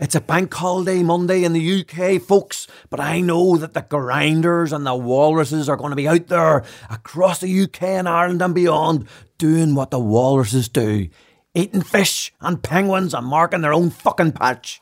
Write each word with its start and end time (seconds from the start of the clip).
It's 0.00 0.14
a 0.14 0.20
bank 0.22 0.54
holiday 0.54 1.02
Monday 1.02 1.44
in 1.44 1.52
the 1.52 1.80
UK, 1.82 2.22
folks, 2.22 2.66
but 2.88 2.98
I 2.98 3.20
know 3.20 3.58
that 3.58 3.74
the 3.74 3.82
grinders 3.82 4.72
and 4.72 4.86
the 4.86 4.94
walruses 4.94 5.68
are 5.68 5.76
going 5.76 5.90
to 5.90 5.96
be 5.96 6.08
out 6.08 6.28
there 6.28 6.64
across 6.88 7.40
the 7.40 7.62
UK 7.64 7.82
and 7.82 8.08
Ireland 8.08 8.40
and 8.40 8.54
beyond 8.54 9.06
doing 9.36 9.74
what 9.74 9.90
the 9.90 10.00
walruses 10.00 10.70
do 10.70 11.10
eating 11.54 11.82
fish 11.82 12.32
and 12.40 12.62
penguins 12.62 13.12
and 13.12 13.26
marking 13.26 13.60
their 13.60 13.72
own 13.72 13.90
fucking 13.90 14.32
patch. 14.32 14.80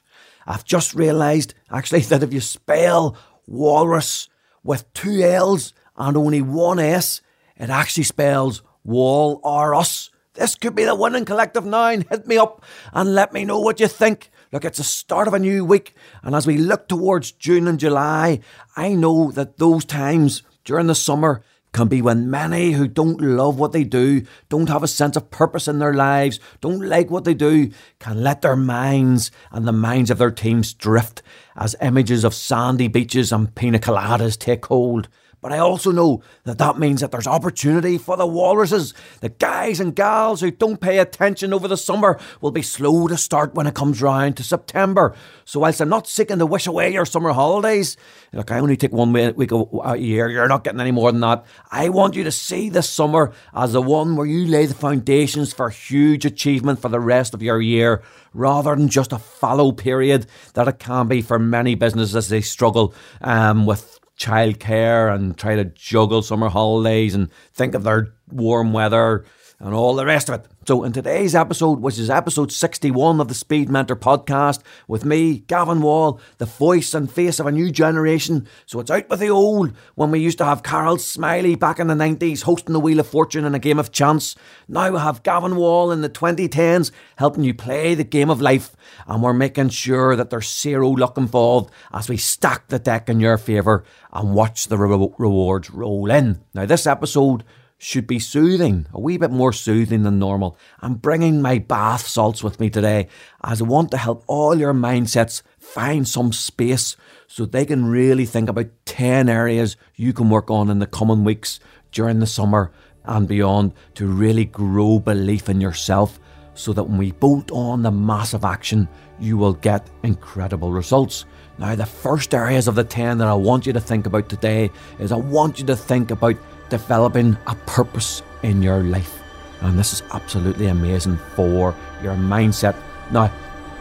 I've 0.49 0.65
just 0.65 0.95
realised, 0.95 1.55
actually, 1.71 2.01
that 2.11 2.23
if 2.23 2.33
you 2.33 2.41
spell 2.41 3.17
walrus 3.47 4.29
with 4.65 4.93
two 4.95 5.23
L's 5.23 5.75
and 5.97 6.17
only 6.17 6.43
one 6.43 6.79
S, 6.79 7.21
it 7.57 7.71
actually 7.71 8.05
spells 8.05 8.63
wall 8.83 9.41
or 9.45 9.75
us. 9.75 10.11
This 10.35 10.55
could 10.55 10.75
be 10.75 10.85
the 10.85 10.95
winning 10.95 11.25
collective 11.25 11.67
nine. 11.67 12.07
Hit 12.09 12.27
me 12.27 12.39
up 12.39 12.65
and 12.93 13.15
let 13.15 13.33
me 13.33 13.45
know 13.45 13.61
what 13.61 13.81
you 13.81 13.89
think. 13.89 14.31
Look, 14.51 14.65
it's 14.65 14.79
the 14.79 14.85
start 14.85 15.29
of 15.29 15.35
a 15.35 15.39
new 15.39 15.65
week, 15.65 15.95
and 16.23 16.35
as 16.35 16.47
we 16.47 16.57
look 16.57 16.89
towards 16.89 17.33
June 17.33 17.69
and 17.69 17.79
July, 17.79 18.41
I 18.77 18.95
know 18.95 19.31
that 19.33 19.59
those 19.59 19.85
times 19.85 20.43
during 20.65 20.87
the 20.87 20.95
summer 20.95 21.43
can 21.73 21.89
be 21.89 22.03
when 22.03 22.31
many 22.31 22.73
who 22.73 22.89
don't 22.89 23.21
love 23.21 23.59
what 23.59 23.73
they 23.73 23.85
do, 23.85 24.23
don't 24.49 24.69
have 24.69 24.83
a 24.83 24.89
sense 24.89 25.17
of 25.17 25.31
purpose 25.31 25.69
in 25.69 25.79
their 25.79 25.95
lives, 25.95 26.41
don't 26.61 26.81
like 26.81 27.11
what 27.11 27.25
they 27.25 27.35
do, 27.35 27.71
can 27.99 28.23
let 28.23 28.43
their 28.43 28.57
minds 28.57 29.31
and 29.51 29.67
the 29.67 29.73
minds 29.73 30.11
of 30.11 30.19
their 30.19 30.31
teams 30.31 30.73
drift 30.73 31.23
as 31.57 31.77
images 31.83 32.25
of 32.25 32.35
sandy 32.35 32.89
beaches 32.89 33.33
and 33.33 33.55
pina 33.55 33.79
coladas 33.79 34.39
take 34.39 34.67
hold. 34.67 35.09
But 35.41 35.53
I 35.53 35.59
also 35.59 35.93
know 35.93 36.23
that 36.45 36.59
that 36.59 36.79
means 36.79 37.01
that 37.01 37.13
there's 37.13 37.27
opportunity 37.27 37.97
for 37.97 38.17
the 38.17 38.27
walruses. 38.27 38.93
The 39.21 39.29
guys 39.29 39.79
and 39.79 39.95
gals 39.95 40.41
who 40.41 40.51
don't 40.51 40.81
pay 40.81 40.99
attention 40.99 41.53
over 41.53 41.69
the 41.69 41.77
summer 41.77 42.19
will 42.41 42.51
be 42.51 42.63
slow 42.63 43.07
to 43.07 43.17
start 43.17 43.55
when 43.55 43.67
it 43.67 43.75
comes 43.75 44.03
round 44.03 44.37
to 44.39 44.43
September. 44.43 45.15
So 45.45 45.61
whilst 45.61 45.81
I'm 45.81 45.89
not 45.89 46.09
seeking 46.09 46.39
to 46.39 46.47
wish 46.47 46.67
away 46.67 46.93
your 46.93 47.07
summer 47.07 47.33
holidays, 47.33 47.97
look, 48.33 48.51
I 48.51 48.59
only 48.59 48.77
take 48.77 48.93
one 48.93 49.13
week 49.13 49.51
a 49.85 49.97
year. 49.97 50.29
You're 50.29 50.49
not 50.49 50.65
getting 50.65 50.81
any 50.81 50.91
more 50.91 51.13
than 51.13 51.21
that. 51.21 51.45
I 51.71 51.89
want 51.89 52.17
you 52.17 52.25
to 52.25 52.33
see 52.33 52.69
this 52.69 52.91
summer 52.91 53.33
as 53.55 53.73
the 53.73 53.83
one 53.83 54.17
where 54.17 54.27
you 54.27 54.47
lay 54.47 54.67
the 54.67 54.75
foundations 54.75 55.53
for 55.53 55.71
huge 55.71 56.25
achievement 56.25 56.81
for 56.81 56.89
the 56.89 57.01
rest 57.01 57.33
of 57.33 57.43
your 57.43 57.61
year 57.61 58.03
rather 58.35 58.75
than 58.75 58.89
just 58.89 59.13
a 59.13 59.19
fallow 59.19 59.73
period 59.73 60.27
that 60.55 60.69
it 60.69 60.79
can 60.79 61.07
be 61.07 61.23
for 61.23 61.39
many 61.39 61.75
businesses 61.75 62.17
as 62.17 62.29
they 62.29 62.41
struggle 62.41 62.95
um, 63.21 63.67
with 63.67 64.01
childcare 64.19 65.15
and 65.15 65.37
try 65.39 65.57
to 65.57 65.65
juggle 65.65 66.23
summer 66.23 66.49
holidays 66.49 67.15
and 67.15 67.31
think 67.53 67.75
of 67.75 67.85
their 67.85 68.15
warm 68.31 68.73
weather 68.73 69.25
and 69.61 69.75
all 69.75 69.97
the 69.97 70.07
rest 70.07 70.29
of 70.29 70.37
it. 70.37 70.47
So, 70.67 70.85
in 70.85 70.93
today's 70.93 71.35
episode, 71.35 71.81
which 71.81 71.99
is 71.99 72.11
episode 72.11 72.53
61 72.53 73.21
of 73.21 73.29
the 73.29 73.35
Speed 73.35 73.71
Mentor 73.71 73.97
podcast, 73.97 74.63
with 74.87 75.05
me, 75.05 75.39
Gavan 75.41 75.81
Wall, 75.81 76.21
the 76.37 76.45
voice 76.45 76.95
and 76.95 77.11
face 77.11 77.41
of 77.41 77.47
a 77.47 77.53
new 77.53 77.71
generation. 77.71 78.47
So, 78.67 78.79
it's 78.79 78.91
out 78.91 79.09
with 79.09 79.21
the 79.21 79.31
old 79.31 79.73
when 79.95 80.11
we 80.11 80.21
used 80.21 80.39
to 80.39 80.45
have 80.45 80.63
Carol 80.63 80.97
Smillie 80.97 81.59
back 81.59 81.79
in 81.79 81.89
the 81.89 81.95
90s 81.95 82.43
hosting 82.43 82.73
the 82.73 82.81
Wheel 82.81 83.01
of 83.01 83.09
Fortune 83.09 83.45
and 83.45 83.57
a 83.57 83.61
game 83.61 83.79
of 83.79 83.91
chance. 83.91 84.37
Now 84.69 84.93
we 84.93 84.99
have 84.99 85.23
Gavan 85.23 85.57
Wall 85.57 85.91
in 85.91 86.03
the 86.03 86.11
2010s 86.11 86.93
helping 87.17 87.45
you 87.45 87.55
play 87.55 87.95
the 87.95 88.05
game 88.05 88.31
of 88.31 88.41
life. 88.43 88.77
And 89.07 89.23
we're 89.23 89.33
making 89.33 89.71
sure 89.71 90.15
that 90.15 90.31
there's 90.31 90.55
zero 90.55 90.91
luck 90.91 91.17
involved 91.17 91.73
as 91.93 92.09
we 92.09 92.17
stack 92.17 92.69
the 92.69 92.79
deck 92.79 93.09
in 93.09 93.21
your 93.21 93.39
favour 93.39 93.85
and 94.13 94.35
watch 94.35 94.69
the 94.69 94.79
re- 94.79 95.09
rewards 95.19 95.71
roll 95.71 96.11
in. 96.11 96.43
Now, 96.55 96.67
this 96.67 96.87
episode 96.87 97.45
should 97.79 98.09
be 98.09 98.19
soothing, 98.19 98.87
a 98.93 99.01
wee 99.01 99.17
bit 99.17 99.31
more 99.31 99.53
soothing 99.53 100.03
than 100.03 100.19
normal. 100.19 100.59
I'm 100.81 100.95
bringing 100.95 101.41
my 101.41 101.59
bath 101.59 102.07
salts 102.07 102.43
with 102.43 102.59
me 102.59 102.71
today 102.71 103.07
as 103.43 103.63
I 103.63 103.65
want 103.65 103.93
to 103.93 103.97
help 103.97 104.25
all 104.27 104.57
your 104.57 104.75
mindsets 104.75 105.43
find 105.59 106.07
some 106.07 106.33
space 106.33 106.97
so 107.29 107.47
they 107.47 107.65
can 107.65 107.87
really 107.87 108.27
think 108.27 108.49
about 108.49 108.67
10 108.87 109.29
areas 109.29 109.77
you 109.95 110.13
can 110.13 110.29
work 110.29 110.51
on 110.51 110.71
in 110.71 110.81
the 110.81 110.87
coming 110.87 111.23
weeks 111.23 111.61
during 111.93 112.19
the 112.19 112.27
summer 112.27 112.73
and 113.05 113.29
beyond 113.29 113.73
to 113.95 114.07
really 114.07 114.45
grow 114.45 114.99
belief 114.99 115.49
in 115.49 115.61
yourself 115.61 116.19
so 116.55 116.73
that 116.73 116.85
when 116.85 116.99
we 116.99 117.13
bolt 117.13 117.53
on 117.53 117.83
the 117.83 117.91
massive 117.93 118.45
action, 118.45 118.89
you 119.21 119.37
will 119.37 119.53
get 119.53 119.89
incredible 120.03 120.73
results. 120.73 121.25
Now, 121.59 121.77
the 121.77 121.87
first 121.87 122.35
areas 122.35 122.67
of 122.67 122.75
the 122.75 122.83
10 122.83 123.19
that 123.19 123.29
I 123.29 123.35
want 123.35 123.67
you 123.67 123.73
to 123.73 123.81
think 123.81 124.07
about 124.07 124.29
today 124.29 124.71
is 124.99 125.13
I 125.13 125.17
want 125.17 125.61
you 125.61 125.67
to 125.67 125.77
think 125.77 126.11
about 126.11 126.37
developing 126.69 127.37
a 127.47 127.55
purpose 127.67 128.23
in 128.43 128.63
your 128.63 128.83
life. 128.83 129.21
And 129.61 129.79
this 129.79 129.93
is 129.93 130.03
absolutely 130.13 130.67
amazing 130.67 131.19
for 131.35 131.75
your 132.03 132.15
mindset. 132.15 132.77
Now, 133.11 133.33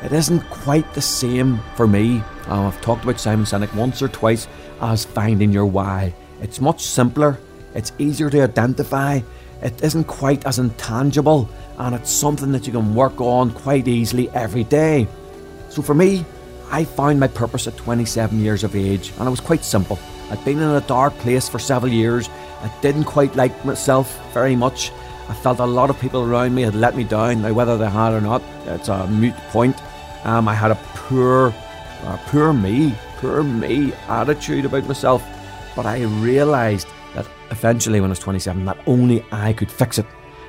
it 0.03 0.11
isn't 0.11 0.41
quite 0.49 0.91
the 0.93 1.01
same 1.01 1.59
for 1.75 1.87
me. 1.87 2.23
Uh, 2.47 2.67
I've 2.67 2.81
talked 2.81 3.03
about 3.03 3.19
Simon 3.19 3.45
Sinek 3.45 3.73
once 3.75 4.01
or 4.01 4.07
twice 4.07 4.47
as 4.81 5.05
finding 5.05 5.51
your 5.51 5.65
why. 5.65 6.13
It's 6.41 6.61
much 6.61 6.81
simpler, 6.83 7.39
it's 7.73 7.91
easier 7.97 8.29
to 8.29 8.41
identify, 8.41 9.21
it 9.61 9.83
isn't 9.83 10.05
quite 10.05 10.45
as 10.45 10.59
intangible, 10.59 11.49
and 11.79 11.95
it's 11.95 12.11
something 12.11 12.51
that 12.51 12.67
you 12.67 12.73
can 12.73 12.93
work 12.93 13.19
on 13.19 13.51
quite 13.51 13.87
easily 13.87 14.29
every 14.31 14.63
day. 14.63 15.07
So 15.69 15.81
for 15.81 15.95
me, 15.95 16.25
I 16.69 16.83
found 16.83 17.19
my 17.19 17.27
purpose 17.27 17.67
at 17.67 17.77
27 17.77 18.39
years 18.39 18.63
of 18.63 18.75
age, 18.75 19.13
and 19.17 19.27
it 19.27 19.31
was 19.31 19.39
quite 19.39 19.63
simple. 19.63 19.97
I'd 20.29 20.43
been 20.43 20.61
in 20.61 20.69
a 20.69 20.81
dark 20.81 21.17
place 21.19 21.47
for 21.47 21.59
several 21.59 21.91
years. 21.91 22.29
I 22.61 22.71
didn't 22.81 23.05
quite 23.05 23.35
like 23.35 23.65
myself 23.65 24.33
very 24.33 24.55
much. 24.55 24.91
I 25.29 25.33
felt 25.33 25.59
a 25.59 25.65
lot 25.65 25.89
of 25.89 25.99
people 25.99 26.23
around 26.23 26.55
me 26.55 26.61
had 26.63 26.75
let 26.75 26.95
me 26.95 27.03
down. 27.03 27.41
Now, 27.41 27.53
whether 27.53 27.77
they 27.77 27.89
had 27.89 28.13
or 28.13 28.21
not, 28.21 28.41
it's 28.65 28.87
a 28.87 29.07
moot 29.07 29.35
point. 29.51 29.75
Um, 30.23 30.47
I 30.47 30.53
had 30.53 30.71
a 30.71 30.79
poor, 30.95 31.53
uh, 32.03 32.17
poor 32.27 32.53
me, 32.53 32.95
poor 33.17 33.43
me 33.43 33.93
attitude 34.07 34.65
about 34.65 34.87
myself. 34.87 35.23
But 35.75 35.85
I 35.85 36.03
realised 36.03 36.87
that 37.13 37.27
eventually, 37.51 37.99
when 37.99 38.09
I 38.09 38.13
was 38.13 38.19
27, 38.19 38.65
that 38.65 38.77
only 38.87 39.23
I 39.31 39.53
could 39.53 39.71
fix 39.71 39.99
it. 39.99 40.05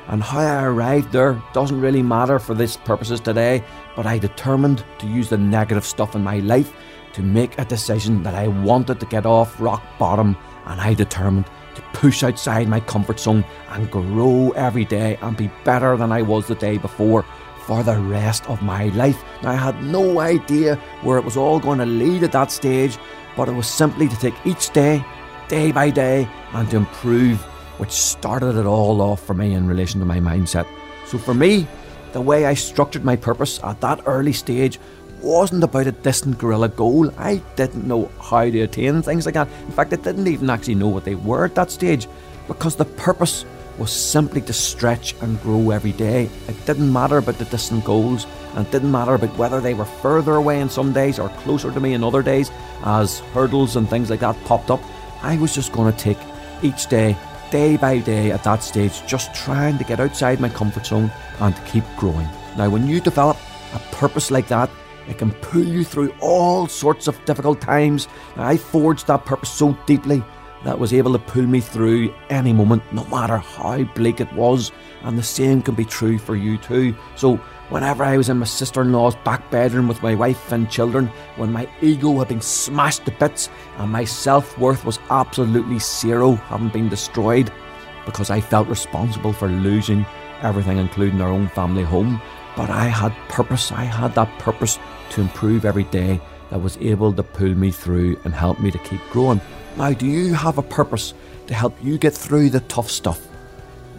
And 0.07 0.23
how 0.23 0.39
I 0.39 0.65
arrived 0.65 1.13
there 1.13 1.43
doesn't 1.53 1.81
really 1.81 2.03
matter 2.03 2.39
for 2.39 2.55
this 2.55 2.77
purposes 2.79 3.21
today, 3.21 3.63
but 3.95 4.07
I 4.07 4.19
determined 4.19 4.83
to 5.01 5.07
use 5.07 5.29
the 5.29 5.37
negative 5.37 5.85
stuff 5.85 6.15
in 6.15 6.25
my 6.25 6.39
life 6.39 6.73
to 7.13 7.23
make 7.23 7.59
a 7.59 7.65
decision 7.65 8.23
that 8.23 8.35
I 8.35 8.49
wanted 8.49 9.01
to 9.01 9.07
get 9.07 9.27
off 9.27 9.61
rock 9.61 9.83
bottom, 9.99 10.37
and 10.67 10.81
I 10.81 10.95
determined 10.95 11.47
to 11.79 11.99
push 11.99 12.23
outside 12.23 12.69
my 12.69 12.81
comfort 12.81 13.21
zone 13.21 13.45
and 13.71 13.91
grow 13.91 14.51
every 14.51 14.85
day 14.85 15.17
and 15.23 15.37
be 15.37 15.51
better 15.65 15.97
than 15.97 16.13
I 16.13 16.23
was 16.23 16.47
the 16.47 16.55
day 16.55 16.79
before 16.79 17.25
for 17.67 17.83
the 17.83 17.99
rest 17.99 18.49
of 18.49 18.63
my 18.63 18.87
life. 18.89 19.23
Now, 19.43 19.51
I 19.51 19.55
had 19.55 19.83
no 19.85 20.21
idea 20.21 20.77
where 21.03 21.19
it 21.19 21.25
was 21.25 21.37
all 21.37 21.61
going 21.61 21.79
to 21.79 21.87
lead 21.87 22.23
at 22.23 22.33
that 22.33 22.51
stage, 22.51 22.99
but 23.37 23.49
it 23.49 23.53
was 23.53 23.67
simply 23.67 24.09
to 24.09 24.17
take 24.17 24.35
each 24.45 24.71
day, 24.71 25.05
day 25.49 25.71
by 25.71 25.91
day, 25.91 26.29
and 26.55 26.69
to 26.71 26.77
improve, 26.79 27.41
which 27.79 27.93
started 27.93 28.57
it 28.57 28.67
all 28.67 29.01
off 29.01 29.25
for 29.25 29.35
me 29.35 29.55
in 29.55 29.69
relation 29.69 30.01
to 30.01 30.07
my 30.07 30.19
mindset. 30.19 30.67
So, 31.07 31.19
for 31.19 31.35
me, 31.35 31.69
the 32.13 32.21
way 32.21 32.47
I 32.47 32.55
structured 32.55 33.05
my 33.05 33.17
purpose 33.17 33.61
at 33.63 33.81
that 33.83 34.01
early 34.07 34.33
stage 34.33 34.81
wasn't 35.21 35.65
about 35.65 35.87
a 35.87 35.93
distant 35.93 36.39
gorilla 36.39 36.69
goal. 36.69 37.11
I 37.19 37.43
didn't 37.57 37.87
know 37.87 38.11
how 38.21 38.45
to 38.45 38.61
attain 38.61 39.03
things 39.03 39.27
like 39.27 39.35
that. 39.35 39.49
In 39.67 39.73
fact, 39.73 39.93
I 39.93 39.97
didn't 39.97 40.27
even 40.27 40.51
actually 40.51 40.77
know 40.77 40.89
what 40.89 41.05
they 41.05 41.15
were 41.15 41.45
at 41.45 41.55
that 41.55 41.71
stage 41.71 42.09
because 42.47 42.77
the 42.77 42.85
purpose 42.85 43.45
was 43.79 43.93
simply 43.93 44.41
to 44.41 44.53
stretch 44.53 45.15
and 45.21 45.41
grow 45.43 45.71
every 45.71 45.93
day. 45.93 46.29
It 46.49 46.67
didn't 46.67 46.93
matter 46.93 47.19
about 47.19 47.39
the 47.39 47.45
distant 47.45 47.85
goals 47.85 48.27
and 48.55 48.67
it 48.67 48.73
didn't 48.73 48.91
matter 48.91 49.15
about 49.15 49.37
whether 49.39 49.61
they 49.61 49.75
were 49.75 49.85
further 49.85 50.35
away 50.35 50.61
in 50.61 50.69
some 50.69 50.93
days 50.93 51.19
or 51.19 51.29
closer 51.29 51.71
to 51.71 51.81
me 51.81 51.95
in 51.95 52.03
other 52.03 52.23
days 52.23 52.51
as 52.85 53.21
hurdles 53.33 53.77
and 53.77 53.89
things 53.89 54.11
like 54.11 54.21
that 54.21 54.37
popped 54.45 54.71
up. 54.71 54.81
I 55.23 55.37
was 55.37 55.55
just 55.55 55.73
going 55.73 55.93
to 55.93 55.99
take 55.99 56.19
each 56.63 56.87
day, 56.89 57.17
day 57.51 57.77
by 57.77 57.99
day 57.99 58.33
at 58.33 58.45
that 58.45 58.63
stage, 58.63 59.07
just 59.07 59.35
trying 59.35 59.79
to 59.79 59.85
get 59.85 60.01
outside 60.01 60.41
my 60.41 60.49
comfort 60.49 60.87
zone 60.87 61.11
and 61.41 61.55
to 61.55 61.63
keep 61.63 61.85
growing. 61.97 62.29
Now, 62.57 62.71
when 62.71 62.89
you 62.89 63.01
develop 63.01 63.37
a 63.75 63.79
purpose 63.95 64.31
like 64.31 64.49
that, 64.49 64.71
it 65.09 65.19
can 65.19 65.33
pull 65.33 65.65
you 65.65 65.85
through 65.85 66.15
all 66.21 66.67
sorts 66.67 67.09
of 67.09 67.25
difficult 67.25 67.61
times. 67.61 68.09
I 68.37 68.57
forged 68.57 69.07
that 69.07 69.25
purpose 69.25 69.51
so 69.51 69.77
deeply 69.87 70.23
that 70.65 70.79
was 70.79 70.93
able 70.93 71.13
to 71.13 71.19
pull 71.19 71.47
me 71.47 71.61
through 71.61 72.15
any 72.31 72.53
moment, 72.53 72.83
no 72.93 73.05
matter 73.07 73.39
how 73.39 73.83
bleak 73.85 74.21
it 74.21 74.33
was. 74.33 74.73
And 75.03 75.17
the 75.17 75.23
same 75.23 75.63
can 75.63 75.75
be 75.75 75.85
true 75.85 76.19
for 76.19 76.37
you 76.37 76.59
too. 76.59 76.95
So, 77.15 77.37
whenever 77.69 78.03
I 78.05 78.17
was 78.17 78.29
in 78.29 78.39
my 78.39 78.47
sister 78.47 78.83
in 78.83 78.93
law's 78.93 79.15
back 79.17 79.51
bedroom 79.51 79.89
with 79.89 80.03
my 80.03 80.15
wife 80.15 80.51
and 80.53 80.71
children, 80.71 81.07
when 81.37 81.53
my 81.53 81.69
ego 81.81 82.19
had 82.19 82.29
been 82.29 82.41
smashed 82.41 83.05
to 83.05 83.13
bits 83.13 83.49
and 83.79 83.93
my 83.93 84.05
self 84.05 84.59
worth 84.59 84.85
was 84.85 84.99
absolutely 85.11 85.79
zero, 85.79 86.35
having 86.35 86.69
been 86.69 86.89
destroyed, 86.89 87.53
because 88.05 88.31
I 88.31 88.41
felt 88.41 88.69
responsible 88.69 89.33
for 89.33 89.49
losing 89.49 90.05
everything, 90.43 90.79
including 90.79 91.21
our 91.21 91.31
own 91.31 91.49
family 91.49 91.85
home. 91.85 92.21
But 92.57 92.71
I 92.71 92.87
had 92.87 93.15
purpose, 93.29 93.71
I 93.71 93.85
had 93.85 94.17
that 94.17 94.37
purpose 94.41 94.81
to 95.11 95.21
improve 95.21 95.65
every 95.65 95.85
day 95.85 96.21
that 96.51 96.61
was 96.61 96.77
able 96.79 97.13
to 97.13 97.23
pull 97.23 97.55
me 97.55 97.71
through 97.71 98.19
and 98.25 98.35
help 98.35 98.61
me 98.61 98.71
to 98.71 98.79
keep 98.79 99.01
growing. 99.11 99.41
Now, 99.77 99.93
do 99.93 100.07
you 100.07 100.35
have 100.35 100.59
a 100.59 100.63
purpose 100.63 101.15
to 101.47 101.55
help 101.55 101.77
you 101.83 101.99
get 101.99 102.15
through 102.15 102.51
the 102.51 102.61
tough 102.61 102.91
stuff? 102.91 103.21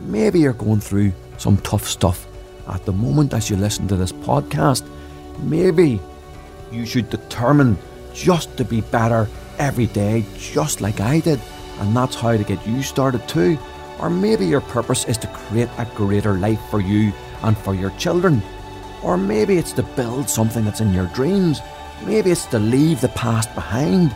Maybe 0.01 0.39
you're 0.39 0.53
going 0.53 0.79
through 0.79 1.13
some 1.37 1.57
tough 1.57 1.87
stuff 1.87 2.27
at 2.67 2.85
the 2.85 2.91
moment 2.91 3.33
as 3.33 3.49
you 3.49 3.55
listen 3.55 3.87
to 3.87 3.95
this 3.95 4.11
podcast. 4.11 4.87
Maybe 5.39 5.99
you 6.71 6.85
should 6.85 7.09
determine 7.09 7.77
just 8.13 8.55
to 8.57 8.65
be 8.65 8.81
better 8.81 9.27
every 9.57 9.87
day, 9.87 10.25
just 10.37 10.81
like 10.81 10.99
I 10.99 11.19
did, 11.19 11.39
and 11.79 11.95
that's 11.95 12.15
how 12.15 12.35
to 12.35 12.43
get 12.43 12.65
you 12.67 12.81
started 12.83 13.27
too. 13.27 13.57
Or 13.99 14.09
maybe 14.09 14.45
your 14.45 14.61
purpose 14.61 15.05
is 15.05 15.17
to 15.19 15.27
create 15.27 15.69
a 15.77 15.85
greater 15.95 16.33
life 16.33 16.61
for 16.69 16.79
you 16.79 17.11
and 17.43 17.57
for 17.57 17.73
your 17.73 17.91
children. 17.91 18.41
Or 19.03 19.17
maybe 19.17 19.57
it's 19.57 19.71
to 19.73 19.83
build 19.83 20.29
something 20.29 20.65
that's 20.65 20.81
in 20.81 20.93
your 20.93 21.07
dreams. 21.07 21.61
Maybe 22.05 22.31
it's 22.31 22.45
to 22.47 22.59
leave 22.59 23.01
the 23.01 23.09
past 23.09 23.53
behind. 23.55 24.15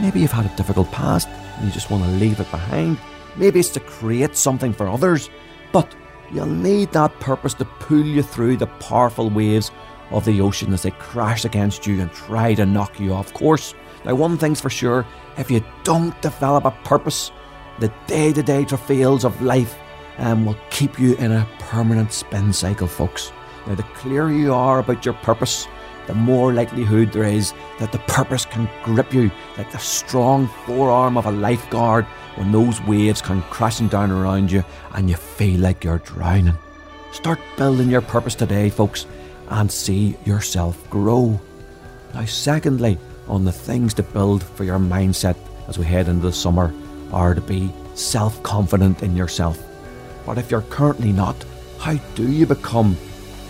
Maybe 0.00 0.20
you've 0.20 0.32
had 0.32 0.46
a 0.46 0.56
difficult 0.56 0.90
past 0.90 1.28
and 1.28 1.66
you 1.66 1.72
just 1.72 1.90
want 1.90 2.04
to 2.04 2.10
leave 2.10 2.40
it 2.40 2.50
behind. 2.50 2.98
Maybe 3.36 3.60
it's 3.60 3.70
to 3.70 3.80
create 3.80 4.36
something 4.36 4.72
for 4.72 4.88
others. 4.88 5.30
But 5.72 5.94
you'll 6.32 6.46
need 6.46 6.92
that 6.92 7.18
purpose 7.20 7.54
to 7.54 7.64
pull 7.64 8.04
you 8.04 8.22
through 8.22 8.56
the 8.56 8.66
powerful 8.66 9.30
waves 9.30 9.70
of 10.10 10.24
the 10.24 10.40
ocean 10.40 10.72
as 10.72 10.82
they 10.82 10.90
crash 10.92 11.44
against 11.44 11.86
you 11.86 12.00
and 12.00 12.12
try 12.12 12.54
to 12.54 12.66
knock 12.66 12.98
you 12.98 13.12
off 13.12 13.32
course. 13.32 13.74
Now, 14.04 14.14
one 14.14 14.38
thing's 14.38 14.60
for 14.60 14.70
sure 14.70 15.06
if 15.36 15.50
you 15.50 15.64
don't 15.84 16.20
develop 16.22 16.64
a 16.64 16.70
purpose, 16.84 17.30
the 17.78 17.92
day 18.06 18.32
to 18.32 18.42
day 18.42 18.64
travails 18.64 19.24
of 19.24 19.40
life 19.42 19.76
um, 20.18 20.44
will 20.44 20.56
keep 20.70 20.98
you 20.98 21.14
in 21.16 21.32
a 21.32 21.48
permanent 21.58 22.12
spin 22.12 22.52
cycle, 22.52 22.86
folks. 22.86 23.32
Now, 23.66 23.74
the 23.74 23.82
clearer 23.82 24.30
you 24.30 24.54
are 24.54 24.78
about 24.78 25.04
your 25.04 25.14
purpose, 25.14 25.66
the 26.06 26.14
more 26.14 26.52
likelihood 26.52 27.12
there 27.12 27.24
is 27.24 27.52
that 27.78 27.92
the 27.92 27.98
purpose 28.00 28.44
can 28.44 28.68
grip 28.82 29.12
you 29.12 29.30
like 29.56 29.70
the 29.70 29.78
strong 29.78 30.48
forearm 30.66 31.16
of 31.16 31.26
a 31.26 31.30
lifeguard 31.30 32.04
when 32.36 32.52
those 32.52 32.80
waves 32.82 33.22
come 33.22 33.42
crashing 33.50 33.88
down 33.88 34.10
around 34.10 34.50
you 34.50 34.64
and 34.94 35.08
you 35.08 35.16
feel 35.16 35.60
like 35.60 35.84
you're 35.84 35.98
drowning. 35.98 36.56
Start 37.12 37.38
building 37.56 37.90
your 37.90 38.00
purpose 38.00 38.34
today, 38.34 38.70
folks, 38.70 39.06
and 39.48 39.70
see 39.70 40.16
yourself 40.24 40.88
grow. 40.90 41.40
Now, 42.14 42.24
secondly, 42.24 42.98
on 43.28 43.44
the 43.44 43.52
things 43.52 43.94
to 43.94 44.02
build 44.02 44.42
for 44.42 44.64
your 44.64 44.78
mindset 44.78 45.36
as 45.68 45.78
we 45.78 45.84
head 45.84 46.08
into 46.08 46.26
the 46.26 46.32
summer 46.32 46.72
are 47.12 47.34
to 47.34 47.40
be 47.40 47.72
self 47.94 48.42
confident 48.42 49.02
in 49.02 49.16
yourself. 49.16 49.62
But 50.26 50.38
if 50.38 50.50
you're 50.50 50.62
currently 50.62 51.12
not, 51.12 51.36
how 51.78 51.94
do 52.14 52.30
you 52.30 52.46
become 52.46 52.96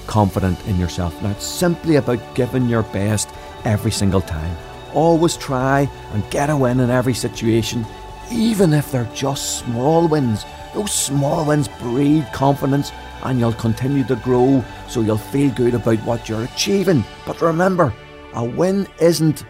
confident 0.06 0.58
in 0.66 0.78
yourself? 0.78 1.20
Now, 1.22 1.30
it's 1.30 1.46
simply 1.46 1.96
about 1.96 2.34
giving 2.34 2.68
your 2.68 2.82
best 2.84 3.30
every 3.64 3.90
single 3.90 4.20
time. 4.20 4.56
Always 4.94 5.36
try 5.36 5.88
and 6.12 6.30
get 6.30 6.50
a 6.50 6.56
win 6.56 6.80
in 6.80 6.90
every 6.90 7.14
situation, 7.14 7.86
even 8.30 8.72
if 8.72 8.90
they're 8.90 9.10
just 9.14 9.58
small 9.58 10.08
wins. 10.08 10.44
Those 10.74 10.92
small 10.92 11.44
wins 11.44 11.68
breed 11.68 12.26
confidence 12.32 12.92
and 13.22 13.38
you'll 13.38 13.52
continue 13.52 14.04
to 14.04 14.16
grow 14.16 14.64
so 14.88 15.00
you'll 15.00 15.18
feel 15.18 15.50
good 15.52 15.74
about 15.74 15.98
what 16.04 16.28
you're 16.28 16.44
achieving. 16.44 17.04
But 17.26 17.40
remember, 17.40 17.94
a 18.34 18.44
win 18.44 18.86
isn't 19.00 19.44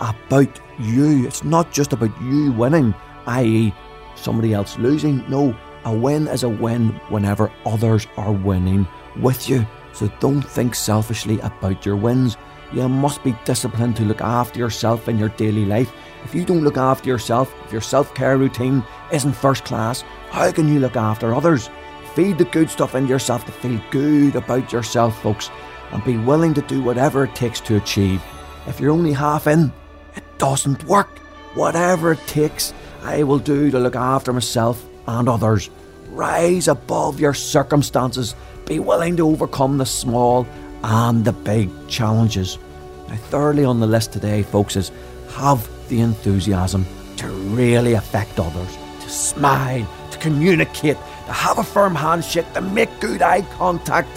about 0.00 0.60
you. 0.78 1.26
It's 1.26 1.44
not 1.44 1.72
just 1.72 1.92
about 1.92 2.20
you 2.22 2.52
winning, 2.52 2.94
i.e., 3.26 3.74
somebody 4.14 4.52
else 4.52 4.78
losing. 4.78 5.28
No, 5.28 5.56
a 5.84 5.92
win 5.92 6.28
is 6.28 6.42
a 6.42 6.48
win 6.48 6.88
whenever 7.08 7.52
others 7.64 8.06
are 8.16 8.32
winning 8.32 8.86
with 9.20 9.48
you. 9.48 9.66
So 9.96 10.12
don't 10.20 10.42
think 10.42 10.74
selfishly 10.74 11.40
about 11.40 11.86
your 11.86 11.96
wins. 11.96 12.36
You 12.70 12.86
must 12.86 13.24
be 13.24 13.34
disciplined 13.46 13.96
to 13.96 14.04
look 14.04 14.20
after 14.20 14.58
yourself 14.58 15.08
in 15.08 15.18
your 15.18 15.30
daily 15.30 15.64
life. 15.64 15.90
If 16.22 16.34
you 16.34 16.44
don't 16.44 16.64
look 16.64 16.76
after 16.76 17.08
yourself, 17.08 17.54
if 17.64 17.72
your 17.72 17.80
self 17.80 18.14
care 18.14 18.36
routine 18.36 18.84
isn't 19.10 19.32
first 19.32 19.64
class, 19.64 20.04
how 20.28 20.52
can 20.52 20.68
you 20.68 20.80
look 20.80 20.96
after 20.96 21.34
others? 21.34 21.70
Feed 22.14 22.36
the 22.36 22.44
good 22.44 22.68
stuff 22.68 22.94
into 22.94 23.08
yourself 23.08 23.46
to 23.46 23.52
feel 23.52 23.80
good 23.90 24.36
about 24.36 24.70
yourself, 24.70 25.22
folks, 25.22 25.50
and 25.92 26.04
be 26.04 26.18
willing 26.18 26.52
to 26.54 26.62
do 26.62 26.82
whatever 26.82 27.24
it 27.24 27.34
takes 27.34 27.60
to 27.60 27.76
achieve. 27.76 28.22
If 28.66 28.80
you're 28.80 28.92
only 28.92 29.12
half 29.12 29.46
in, 29.46 29.72
it 30.14 30.24
doesn't 30.36 30.84
work. 30.84 31.18
Whatever 31.54 32.12
it 32.12 32.26
takes, 32.26 32.74
I 33.02 33.22
will 33.22 33.38
do 33.38 33.70
to 33.70 33.78
look 33.78 33.96
after 33.96 34.32
myself 34.32 34.84
and 35.06 35.26
others. 35.26 35.70
Rise 36.16 36.66
above 36.66 37.20
your 37.20 37.34
circumstances. 37.34 38.34
Be 38.64 38.78
willing 38.78 39.18
to 39.18 39.28
overcome 39.28 39.76
the 39.76 39.84
small 39.84 40.46
and 40.82 41.26
the 41.26 41.34
big 41.34 41.68
challenges. 41.88 42.58
Now, 43.06 43.16
thirdly 43.16 43.66
on 43.66 43.80
the 43.80 43.86
list 43.86 44.14
today, 44.14 44.42
folks, 44.42 44.76
is 44.76 44.90
have 45.32 45.68
the 45.90 46.00
enthusiasm 46.00 46.86
to 47.18 47.28
really 47.28 47.92
affect 47.92 48.40
others, 48.40 48.78
to 49.02 49.10
smile, 49.10 49.86
to 50.10 50.16
communicate, 50.16 50.96
to 51.26 51.32
have 51.34 51.58
a 51.58 51.62
firm 51.62 51.94
handshake, 51.94 52.50
to 52.54 52.62
make 52.62 52.88
good 52.98 53.20
eye 53.20 53.42
contact. 53.58 54.08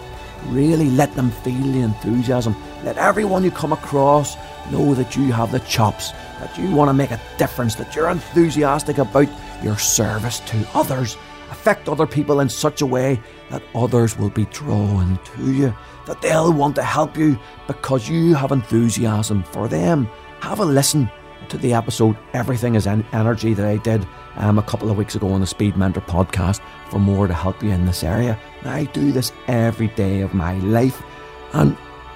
Really 0.45 0.89
let 0.91 1.13
them 1.15 1.31
feel 1.31 1.61
the 1.73 1.81
enthusiasm. 1.81 2.55
Let 2.85 2.97
everyone 2.97 3.43
you 3.43 3.51
come 3.51 3.73
across 3.73 4.37
know 4.71 4.93
that 4.93 5.17
you 5.17 5.33
have 5.33 5.51
the 5.51 5.59
chops, 5.59 6.11
that 6.39 6.57
you 6.57 6.73
want 6.73 6.87
to 6.87 6.93
make 6.93 7.11
a 7.11 7.19
difference, 7.37 7.75
that 7.75 7.93
you're 7.93 8.09
enthusiastic 8.09 8.99
about 8.99 9.27
your 9.61 9.77
service 9.77 10.39
to 10.39 10.65
others. 10.73 11.17
Affect 11.51 11.89
other 11.89 12.07
people 12.07 12.39
in 12.39 12.49
such 12.49 12.81
a 12.81 12.85
way 12.85 13.19
that 13.49 13.63
others 13.73 14.17
will 14.17 14.29
be 14.29 14.45
drawn 14.45 15.19
to 15.35 15.51
you, 15.51 15.75
that 16.05 16.21
they'll 16.21 16.53
want 16.53 16.75
to 16.75 16.83
help 16.83 17.17
you 17.17 17.39
because 17.67 18.07
you 18.07 18.35
have 18.35 18.51
enthusiasm 18.51 19.43
for 19.43 19.67
them. 19.67 20.05
Have 20.41 20.59
a 20.59 20.65
listen 20.65 21.09
to 21.49 21.57
the 21.57 21.73
episode 21.73 22.15
Everything 22.33 22.75
is 22.75 22.87
Energy 22.87 23.53
that 23.53 23.65
I 23.65 23.77
did 23.77 24.05
um, 24.35 24.59
a 24.59 24.63
couple 24.63 24.89
of 24.89 24.97
weeks 24.97 25.15
ago 25.15 25.29
on 25.29 25.41
the 25.41 25.47
Speed 25.47 25.75
Mentor 25.75 26.01
podcast 26.01 26.61
for 26.89 26.99
more 26.99 27.27
to 27.27 27.33
help 27.33 27.63
you 27.63 27.71
in 27.71 27.85
this 27.85 28.03
area. 28.03 28.39
I 28.63 28.85
do 28.85 29.11
this 29.11 29.31
every 29.47 29.87
day 29.89 30.21
of 30.21 30.33
my 30.33 30.57
life 30.59 31.01
and 31.53 31.75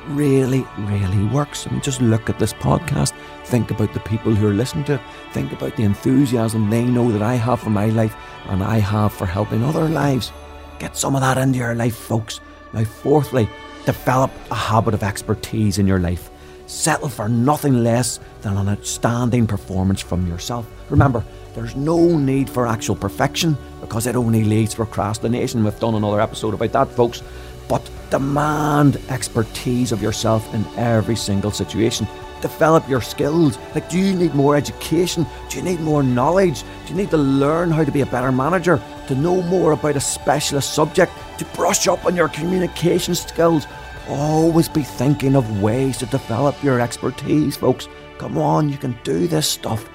really, 0.09 0.65
really 0.77 1.25
works. 1.25 1.65
I 1.65 1.71
mean, 1.71 1.81
just 1.81 2.01
look 2.01 2.29
at 2.29 2.39
this 2.39 2.53
podcast. 2.53 3.13
Think 3.45 3.71
about 3.71 3.93
the 3.93 3.99
people 4.01 4.33
who 4.33 4.47
are 4.47 4.53
listening 4.53 4.85
to 4.85 4.95
it. 4.95 5.01
Think 5.31 5.51
about 5.51 5.75
the 5.75 5.83
enthusiasm 5.83 6.69
they 6.69 6.83
know 6.85 7.11
that 7.11 7.21
I 7.21 7.35
have 7.35 7.59
for 7.59 7.69
my 7.69 7.87
life 7.87 8.15
and 8.45 8.63
I 8.63 8.79
have 8.79 9.13
for 9.13 9.25
helping 9.25 9.63
other 9.63 9.87
lives. 9.87 10.31
Get 10.79 10.97
some 10.97 11.15
of 11.15 11.21
that 11.21 11.37
into 11.37 11.59
your 11.59 11.75
life, 11.75 11.95
folks. 11.95 12.39
Now, 12.73 12.83
fourthly, 12.83 13.47
develop 13.85 14.31
a 14.51 14.55
habit 14.55 14.93
of 14.93 15.03
expertise 15.03 15.77
in 15.77 15.87
your 15.87 15.99
life. 15.99 16.29
Settle 16.65 17.09
for 17.09 17.29
nothing 17.29 17.83
less 17.83 18.19
than 18.41 18.57
an 18.57 18.69
outstanding 18.69 19.47
performance 19.47 20.01
from 20.01 20.25
yourself. 20.27 20.65
Remember, 20.89 21.23
there's 21.53 21.75
no 21.75 22.17
need 22.17 22.49
for 22.49 22.65
actual 22.65 22.95
perfection 22.95 23.57
because 23.79 24.07
it 24.07 24.15
only 24.15 24.43
leads 24.43 24.71
to 24.71 24.77
procrastination. 24.77 25.63
We've 25.63 25.79
done 25.79 25.95
another 25.95 26.19
episode 26.19 26.53
about 26.53 26.71
that, 26.71 26.89
folks. 26.95 27.21
But 27.67 27.89
demand 28.09 28.97
expertise 29.09 29.91
of 29.91 30.01
yourself 30.01 30.53
in 30.53 30.65
every 30.77 31.15
single 31.15 31.51
situation. 31.51 32.07
Develop 32.41 32.87
your 32.89 33.01
skills. 33.01 33.57
Like, 33.73 33.89
do 33.89 33.97
you 33.97 34.13
need 34.13 34.35
more 34.35 34.55
education? 34.55 35.25
Do 35.49 35.57
you 35.57 35.63
need 35.63 35.79
more 35.79 36.03
knowledge? 36.03 36.61
Do 36.61 36.89
you 36.89 36.95
need 36.95 37.09
to 37.11 37.17
learn 37.17 37.71
how 37.71 37.85
to 37.85 37.91
be 37.91 38.01
a 38.01 38.05
better 38.05 38.31
manager? 38.31 38.81
To 39.07 39.15
know 39.15 39.41
more 39.43 39.71
about 39.71 39.95
a 39.95 40.01
specialist 40.01 40.73
subject? 40.73 41.11
To 41.37 41.45
brush 41.55 41.87
up 41.87 42.05
on 42.05 42.15
your 42.15 42.27
communication 42.27 43.15
skills? 43.15 43.65
Always 44.09 44.67
be 44.67 44.83
thinking 44.83 45.35
of 45.35 45.61
ways 45.61 45.97
to 45.99 46.05
develop 46.05 46.61
your 46.61 46.81
expertise, 46.81 47.55
folks. 47.55 47.87
Come 48.17 48.37
on, 48.37 48.67
you 48.67 48.77
can 48.77 48.97
do 49.03 49.27
this 49.27 49.47
stuff. 49.47 49.89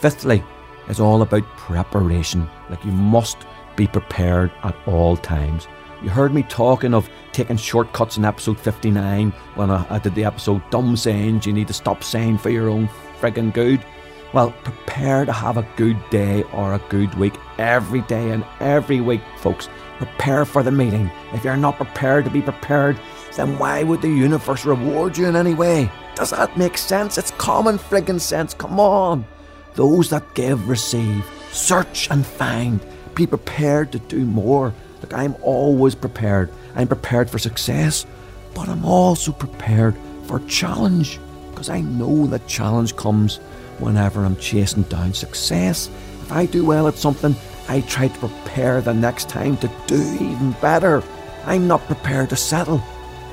Fifthly, 0.00 0.42
it's 0.88 1.00
all 1.00 1.20
about 1.20 1.44
preparation. 1.58 2.48
Like, 2.70 2.82
you 2.82 2.92
must 2.92 3.36
be 3.76 3.86
prepared 3.86 4.50
at 4.62 4.74
all 4.86 5.18
times. 5.18 5.68
You 6.02 6.08
heard 6.08 6.32
me 6.32 6.44
talking 6.44 6.94
of 6.94 7.10
taking 7.32 7.58
shortcuts 7.58 8.16
in 8.16 8.24
episode 8.24 8.58
59 8.58 9.32
when 9.54 9.70
I, 9.70 9.86
I 9.90 9.98
did 9.98 10.14
the 10.14 10.24
episode 10.24 10.62
Dumb 10.70 10.96
Sayings 10.96 11.44
You 11.44 11.52
Need 11.52 11.68
to 11.68 11.74
Stop 11.74 12.02
Saying 12.02 12.38
for 12.38 12.48
Your 12.48 12.70
Own 12.70 12.88
Friggin' 13.20 13.52
Good. 13.52 13.84
Well, 14.32 14.52
prepare 14.64 15.26
to 15.26 15.32
have 15.32 15.58
a 15.58 15.68
good 15.76 15.98
day 16.08 16.42
or 16.54 16.72
a 16.72 16.82
good 16.88 17.12
week 17.16 17.34
every 17.58 18.00
day 18.02 18.30
and 18.30 18.46
every 18.60 19.02
week, 19.02 19.20
folks. 19.36 19.68
Prepare 19.98 20.46
for 20.46 20.62
the 20.62 20.70
meeting. 20.70 21.10
If 21.34 21.44
you're 21.44 21.56
not 21.58 21.76
prepared 21.76 22.24
to 22.24 22.30
be 22.30 22.40
prepared, 22.40 22.98
then 23.36 23.58
why 23.58 23.82
would 23.82 24.00
the 24.00 24.08
universe 24.08 24.64
reward 24.64 25.18
you 25.18 25.26
in 25.26 25.36
any 25.36 25.52
way? 25.52 25.90
Does 26.14 26.30
that 26.30 26.56
make 26.56 26.78
sense? 26.78 27.18
It's 27.18 27.32
common 27.32 27.76
friggin' 27.76 28.20
sense. 28.20 28.54
Come 28.54 28.80
on. 28.80 29.26
Those 29.74 30.08
that 30.10 30.32
give 30.32 30.66
receive. 30.66 31.26
Search 31.52 32.10
and 32.10 32.24
find. 32.24 32.80
Be 33.14 33.26
prepared 33.26 33.92
to 33.92 33.98
do 33.98 34.24
more. 34.24 34.72
Look, 35.00 35.14
I'm 35.14 35.36
always 35.42 35.94
prepared. 35.94 36.50
I'm 36.74 36.88
prepared 36.88 37.30
for 37.30 37.38
success, 37.38 38.06
but 38.54 38.68
I'm 38.68 38.84
also 38.84 39.32
prepared 39.32 39.96
for 40.24 40.40
challenge 40.40 41.18
because 41.50 41.68
I 41.68 41.80
know 41.80 42.26
that 42.26 42.46
challenge 42.46 42.96
comes 42.96 43.38
whenever 43.78 44.24
I'm 44.24 44.36
chasing 44.36 44.82
down 44.84 45.14
success. 45.14 45.88
If 46.22 46.32
I 46.32 46.46
do 46.46 46.64
well 46.64 46.86
at 46.88 46.96
something, 46.96 47.34
I 47.68 47.80
try 47.82 48.08
to 48.08 48.18
prepare 48.18 48.80
the 48.80 48.94
next 48.94 49.28
time 49.28 49.56
to 49.58 49.70
do 49.86 50.00
even 50.14 50.52
better. 50.60 51.02
I'm 51.44 51.66
not 51.66 51.80
prepared 51.86 52.30
to 52.30 52.36
settle. 52.36 52.82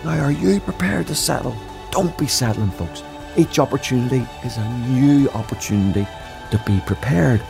Now, 0.03 0.23
are 0.23 0.31
you 0.31 0.59
prepared 0.59 1.07
to 1.07 1.15
settle? 1.15 1.55
Don't 1.91 2.17
be 2.17 2.27
settling, 2.27 2.71
folks. 2.71 3.03
Each 3.35 3.59
opportunity 3.59 4.25
is 4.43 4.57
a 4.57 4.69
new 4.87 5.29
opportunity 5.29 6.07
to 6.51 6.61
be 6.65 6.79
prepared. 6.85 7.41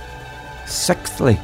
Sixthly, 0.66 1.40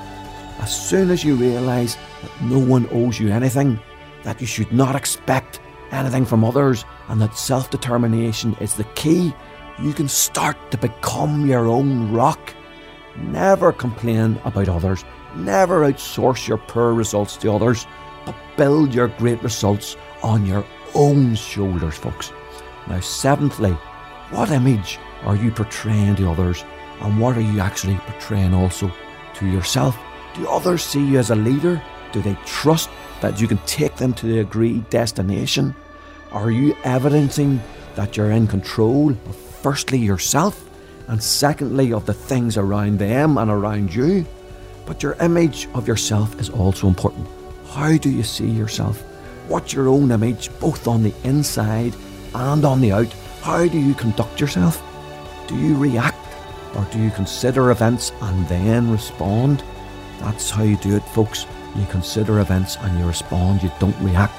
as 0.60 0.90
soon 0.90 1.12
as 1.12 1.24
you 1.24 1.36
realise 1.36 1.96
that 2.22 2.42
no 2.44 2.60
one 2.60 2.88
owes 2.92 3.20
you 3.20 3.30
anything, 3.30 3.80
that 4.24 4.40
you 4.40 4.48
should 4.48 4.72
not 4.72 4.96
expect 4.96 5.60
anything 5.92 6.26
from 6.26 6.44
others, 6.44 6.86
and 7.10 7.22
that 7.22 7.38
self 7.38 7.70
determination 7.70 8.56
is 8.60 8.76
the 8.76 8.84
key, 8.96 9.34
you 9.82 9.94
can 9.94 10.08
start 10.08 10.58
to 10.72 10.78
become 10.78 11.46
your 11.46 11.68
own 11.68 12.12
rock. 12.12 12.54
Never 13.18 13.72
complain 13.72 14.40
about 14.46 14.70
others, 14.70 15.04
never 15.36 15.82
outsource 15.82 16.48
your 16.48 16.58
poor 16.58 16.94
results 16.94 17.38
to 17.38 17.52
others, 17.52 17.86
but 18.26 18.36
build 18.58 18.94
your 18.94 19.10
great 19.10 19.42
results 19.44 19.98
on 20.22 20.46
your 20.46 20.66
own 20.96 21.36
shoulders, 21.36 21.96
folks. 21.96 22.32
Now, 22.88 23.00
seventhly, 23.00 23.72
what 24.32 24.52
image 24.52 25.00
are 25.24 25.36
you 25.36 25.52
portraying 25.52 26.16
to 26.16 26.30
others, 26.30 26.64
and 27.02 27.20
what 27.20 27.38
are 27.38 27.42
you 27.42 27.60
actually 27.60 27.96
portraying 27.98 28.54
also 28.54 28.92
to 29.36 29.46
yourself? 29.46 29.98
Do 30.36 30.48
others 30.48 30.84
see 30.84 31.06
you 31.06 31.20
as 31.20 31.30
a 31.30 31.36
leader? 31.36 31.82
Do 32.12 32.22
they 32.22 32.36
trust 32.46 32.90
that 33.22 33.40
you 33.40 33.48
can 33.48 33.60
take 33.60 33.96
them 33.98 34.14
to 34.14 34.26
the 34.26 34.40
agreed 34.40 34.90
destination? 34.90 35.76
Are 36.32 36.50
you 36.50 36.76
evidencing 36.84 37.62
that 37.96 38.18
you're 38.18 38.32
in 38.32 38.48
control 38.48 39.12
of 39.12 39.36
firstly 39.36 40.00
yourself 40.00 40.68
and 41.08 41.22
secondly 41.22 41.94
of 41.94 42.08
the 42.08 42.14
things 42.14 42.58
around 42.58 42.98
them 42.98 43.38
and 43.38 43.52
around 43.52 43.94
you? 43.94 44.26
But 44.88 45.04
your 45.04 45.14
image 45.22 45.68
of 45.76 45.88
yourself 45.88 46.40
is 46.40 46.50
also 46.50 46.88
important. 46.88 47.28
How 47.70 47.96
do 47.98 48.10
you 48.10 48.24
see 48.24 48.50
yourself? 48.50 49.02
What's 49.48 49.74
your 49.74 49.88
own 49.88 50.12
image, 50.12 50.50
both 50.60 50.88
on 50.88 51.04
the 51.04 51.14
inside 51.24 51.96
and 52.34 52.66
on 52.66 52.82
the 52.82 52.92
out? 52.92 53.14
How 53.42 53.68
do 53.68 53.80
you 53.80 53.94
conduct 53.94 54.42
yourself? 54.42 54.82
Do 55.48 55.56
you 55.58 55.76
react 55.76 56.18
or 56.76 56.88
do 56.92 57.00
you 57.00 57.12
consider 57.12 57.70
events 57.70 58.12
and 58.22 58.48
then 58.48 58.92
respond? 58.92 59.64
That's 60.24 60.50
how 60.50 60.64
you 60.64 60.78
do 60.78 60.96
it, 60.96 61.04
folks. 61.10 61.46
You 61.76 61.86
consider 61.88 62.40
events 62.40 62.78
and 62.80 62.98
you 62.98 63.06
respond, 63.06 63.62
you 63.62 63.72
don't 63.80 64.00
react. 64.00 64.34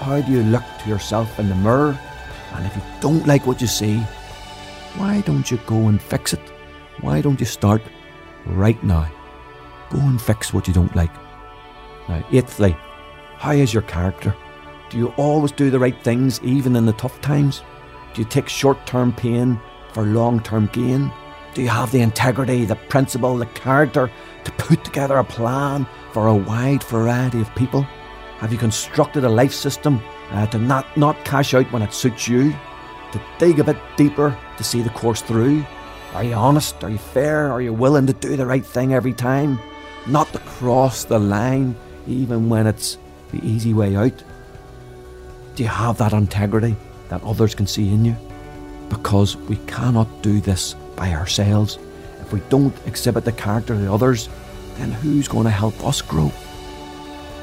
How 0.00 0.20
do 0.20 0.32
you 0.32 0.42
look 0.42 0.64
to 0.82 0.88
yourself 0.88 1.38
in 1.38 1.48
the 1.48 1.54
mirror? 1.54 1.98
And 2.54 2.64
if 2.66 2.74
you 2.74 2.82
don't 3.00 3.26
like 3.26 3.46
what 3.46 3.60
you 3.60 3.66
see, 3.66 3.98
why 4.96 5.20
don't 5.20 5.50
you 5.50 5.58
go 5.66 5.88
and 5.88 6.00
fix 6.00 6.32
it? 6.32 6.40
Why 7.02 7.20
don't 7.20 7.38
you 7.38 7.46
start 7.46 7.82
right 8.46 8.82
now? 8.82 9.10
Go 9.90 9.98
and 9.98 10.20
fix 10.20 10.54
what 10.54 10.66
you 10.66 10.74
don't 10.74 10.96
like. 10.96 11.14
Now, 12.08 12.24
eighthly, 12.32 12.74
how 13.36 13.52
is 13.52 13.74
your 13.74 13.82
character? 13.82 14.34
Do 14.88 14.96
you 14.96 15.08
always 15.18 15.52
do 15.52 15.70
the 15.70 15.78
right 15.78 16.02
things 16.02 16.40
even 16.42 16.74
in 16.74 16.86
the 16.86 16.94
tough 16.94 17.20
times? 17.20 17.62
Do 18.14 18.22
you 18.22 18.28
take 18.28 18.48
short 18.48 18.86
term 18.86 19.12
pain 19.12 19.60
for 19.92 20.04
long 20.04 20.40
term 20.40 20.70
gain? 20.72 21.12
Do 21.58 21.64
you 21.64 21.70
have 21.70 21.90
the 21.90 22.02
integrity, 22.02 22.64
the 22.64 22.76
principle, 22.76 23.36
the 23.36 23.46
character 23.46 24.08
to 24.44 24.52
put 24.52 24.84
together 24.84 25.16
a 25.16 25.24
plan 25.24 25.88
for 26.12 26.28
a 26.28 26.34
wide 26.36 26.84
variety 26.84 27.40
of 27.40 27.52
people? 27.56 27.82
Have 28.38 28.52
you 28.52 28.58
constructed 28.58 29.24
a 29.24 29.28
life 29.28 29.52
system 29.52 30.00
uh, 30.30 30.46
to 30.46 30.58
not, 30.58 30.96
not 30.96 31.24
cash 31.24 31.54
out 31.54 31.66
when 31.72 31.82
it 31.82 31.92
suits 31.92 32.28
you? 32.28 32.52
To 33.10 33.20
dig 33.40 33.58
a 33.58 33.64
bit 33.64 33.76
deeper 33.96 34.38
to 34.56 34.62
see 34.62 34.82
the 34.82 34.90
course 34.90 35.20
through? 35.20 35.66
Are 36.14 36.22
you 36.22 36.34
honest? 36.34 36.84
Are 36.84 36.90
you 36.90 36.98
fair? 36.98 37.50
Are 37.50 37.60
you 37.60 37.72
willing 37.72 38.06
to 38.06 38.12
do 38.12 38.36
the 38.36 38.46
right 38.46 38.64
thing 38.64 38.94
every 38.94 39.12
time? 39.12 39.58
Not 40.06 40.32
to 40.34 40.38
cross 40.38 41.02
the 41.02 41.18
line 41.18 41.74
even 42.06 42.48
when 42.48 42.68
it's 42.68 42.98
the 43.32 43.44
easy 43.44 43.74
way 43.74 43.96
out? 43.96 44.22
Do 45.56 45.64
you 45.64 45.68
have 45.68 45.98
that 45.98 46.12
integrity 46.12 46.76
that 47.08 47.24
others 47.24 47.56
can 47.56 47.66
see 47.66 47.92
in 47.92 48.04
you? 48.04 48.16
Because 48.88 49.36
we 49.36 49.56
cannot 49.66 50.22
do 50.22 50.40
this 50.40 50.76
by 50.98 51.14
ourselves. 51.14 51.78
If 52.20 52.32
we 52.32 52.40
don't 52.48 52.74
exhibit 52.86 53.24
the 53.24 53.32
character 53.32 53.72
of 53.72 53.80
the 53.80 53.92
others, 53.92 54.28
then 54.76 54.90
who's 54.90 55.28
going 55.28 55.44
to 55.44 55.50
help 55.50 55.82
us 55.86 56.02
grow? 56.02 56.30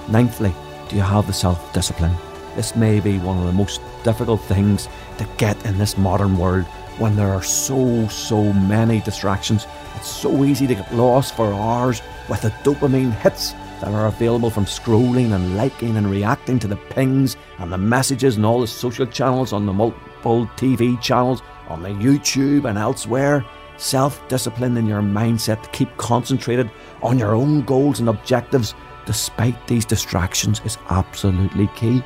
Ninthly, 0.08 0.54
do 0.90 0.98
you 0.98 1.02
have 1.02 1.26
the 1.26 1.34
self 1.34 1.74
discipline? 1.74 2.14
This 2.56 2.76
may 2.76 3.00
be 3.00 3.18
one 3.18 3.38
of 3.38 3.46
the 3.46 3.52
most 3.54 3.82
difficult 4.04 4.42
things 4.42 4.88
to 5.18 5.28
get 5.38 5.66
in 5.66 5.78
this 5.78 5.98
modern 5.98 6.38
world 6.38 6.66
when 7.00 7.16
there 7.16 7.34
are 7.34 7.44
so, 7.44 8.08
so 8.08 8.54
many 8.54 9.02
distractions. 9.02 9.66
It's 9.96 10.08
so 10.08 10.44
easy 10.44 10.68
to 10.68 10.76
get 10.76 10.94
lost 10.94 11.36
for 11.36 11.54
hours 11.54 12.02
with 12.30 12.42
the 12.42 12.50
dopamine 12.64 13.14
hits 13.14 13.52
that 13.82 13.90
are 13.90 14.08
available 14.08 14.50
from 14.50 14.66
scrolling 14.66 15.34
and 15.34 15.58
liking 15.58 15.98
and 15.98 16.10
reacting 16.10 16.60
to 16.60 16.68
the 16.68 16.78
pings 16.78 17.36
and 17.60 17.72
the 17.72 17.78
messages 17.78 18.38
and 18.38 18.46
all 18.46 18.62
the 18.62 18.68
social 18.68 19.06
channels 19.06 19.52
on 19.52 19.66
the 19.66 19.74
multiple 19.74 20.48
TV 20.56 21.00
channels, 21.02 21.42
on 21.68 21.84
the 21.84 21.90
YouTube 21.90 22.68
and 22.70 22.78
elsewhere. 22.78 23.46
Self 23.78 24.26
discipline 24.28 24.78
in 24.78 24.86
your 24.86 25.02
mindset 25.02 25.62
to 25.64 25.70
keep 25.70 25.96
concentrated 25.98 26.72
on 27.02 27.20
your 27.20 27.36
own 27.36 27.64
goals 27.64 28.00
and 28.00 28.08
objectives 28.08 28.74
despite 29.06 29.68
these 29.68 29.86
distractions 29.86 30.62
is 30.66 30.78
absolutely 30.90 31.68
key. 31.76 32.04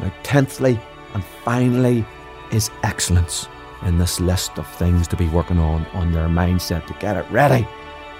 Now, 0.00 0.12
tenthly 0.22 0.78
and 1.14 1.24
finally, 1.44 2.04
is 2.52 2.70
excellence 2.84 3.48
in 3.82 3.98
this 3.98 4.20
list 4.20 4.58
of 4.58 4.66
things 4.76 5.08
to 5.08 5.16
be 5.16 5.28
working 5.28 5.58
on 5.58 5.84
on 5.86 6.12
your 6.12 6.28
mindset 6.28 6.86
to 6.86 6.94
get 6.94 7.16
it 7.16 7.28
ready. 7.30 7.66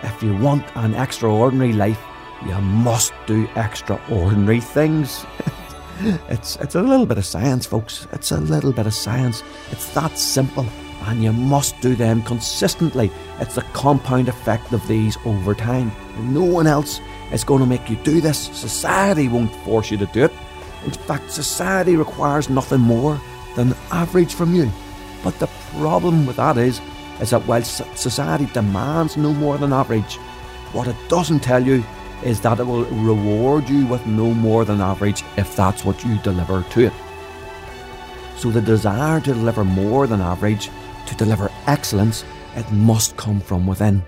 If 0.02 0.22
you 0.22 0.36
want 0.36 0.64
an 0.76 0.94
extraordinary 0.94 1.72
life, 1.72 2.02
you 2.46 2.54
must 2.60 3.12
do 3.26 3.48
extraordinary 3.56 4.60
things. 4.60 5.24
it's 6.28 6.56
it's 6.56 6.74
a 6.74 6.82
little 6.82 7.06
bit 7.06 7.18
of 7.18 7.24
science, 7.24 7.66
folks. 7.66 8.06
It's 8.12 8.30
a 8.30 8.40
little 8.40 8.72
bit 8.72 8.86
of 8.86 8.94
science. 8.94 9.42
It's 9.70 9.92
that 9.94 10.18
simple, 10.18 10.66
and 11.04 11.22
you 11.22 11.32
must 11.32 11.80
do 11.80 11.94
them 11.94 12.22
consistently. 12.22 13.10
It's 13.40 13.54
the 13.54 13.62
compound 13.72 14.28
effect 14.28 14.72
of 14.72 14.86
these 14.86 15.16
over 15.24 15.54
time. 15.54 15.90
No 16.18 16.44
one 16.44 16.66
else 16.66 17.00
is 17.32 17.44
going 17.44 17.60
to 17.60 17.66
make 17.66 17.88
you 17.88 17.96
do 17.96 18.20
this. 18.20 18.38
Society 18.38 19.28
won't 19.28 19.54
force 19.64 19.90
you 19.90 19.96
to 19.98 20.06
do 20.06 20.24
it. 20.24 20.32
In 20.84 20.90
fact, 20.90 21.30
society 21.30 21.96
requires 21.96 22.48
nothing 22.48 22.80
more 22.80 23.20
than 23.54 23.74
average 23.90 24.34
from 24.34 24.54
you. 24.54 24.70
But 25.24 25.38
the 25.38 25.48
problem 25.72 26.26
with 26.26 26.36
that 26.36 26.58
is, 26.58 26.80
is 27.20 27.30
that 27.30 27.46
while 27.46 27.62
society 27.62 28.46
demands 28.52 29.16
no 29.16 29.32
more 29.32 29.58
than 29.58 29.72
average, 29.72 30.16
what 30.72 30.86
it 30.86 30.96
doesn't 31.08 31.40
tell 31.40 31.64
you 31.64 31.82
is 32.24 32.40
that 32.40 32.60
it 32.60 32.64
will 32.64 32.84
reward 32.84 33.68
you 33.68 33.86
with 33.86 34.06
no 34.06 34.32
more 34.32 34.64
than 34.64 34.80
average 34.80 35.22
if 35.36 35.54
that's 35.56 35.84
what 35.84 36.04
you 36.04 36.18
deliver 36.18 36.62
to 36.70 36.86
it. 36.86 36.92
So 38.36 38.50
the 38.50 38.60
desire 38.60 39.20
to 39.20 39.34
deliver 39.34 39.64
more 39.64 40.06
than 40.06 40.20
average, 40.20 40.70
to 41.06 41.14
deliver 41.16 41.50
excellence, 41.66 42.24
it 42.54 42.70
must 42.72 43.16
come 43.16 43.40
from 43.40 43.66
within. 43.66 44.02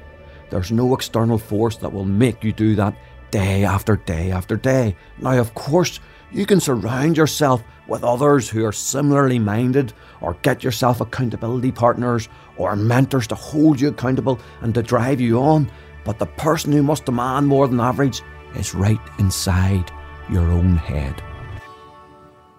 There's 0.51 0.73
no 0.73 0.95
external 0.95 1.39
force 1.39 1.77
that 1.79 1.93
will 1.93 2.05
make 2.05 2.43
you 2.43 2.53
do 2.53 2.75
that 2.77 2.95
day 3.31 3.65
after 3.65 3.97
day 3.97 4.31
after 4.31 4.57
day. 4.57 4.97
Now, 5.19 5.39
of 5.39 5.55
course, 5.55 6.01
you 6.33 6.47
can 6.47 6.61
surround 6.61 7.17
yourself 7.17 7.63
with 7.87 8.05
others 8.05 8.49
who 8.49 8.65
are 8.65 8.73
similarly 8.73 9.39
minded, 9.39 9.95
or 10.21 10.35
get 10.43 10.63
yourself 10.63 11.01
accountability 11.01 11.73
partners 11.73 12.29
or 12.57 12.77
mentors 12.77 13.27
to 13.29 13.35
hold 13.35 13.81
you 13.81 13.89
accountable 13.89 14.39
and 14.61 14.75
to 14.75 14.83
drive 14.83 15.21
you 15.21 15.39
on. 15.39 15.71
But 16.09 16.19
the 16.19 16.25
person 16.25 16.73
who 16.73 16.83
must 16.83 17.05
demand 17.05 17.49
more 17.49 17.69
than 17.69 17.81
average 17.81 18.23
is 18.57 18.75
right 18.75 18.99
inside 19.19 19.93
your 20.31 20.51
own 20.51 20.79
head. 20.79 21.23